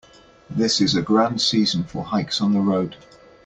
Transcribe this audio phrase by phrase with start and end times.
[0.49, 2.95] This is a grand season for hikes on the road.